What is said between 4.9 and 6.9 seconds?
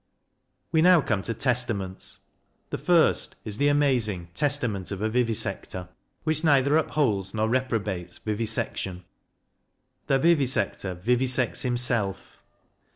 of a Vivisector," which JOHN DAVIDSON: REALIST 201 neither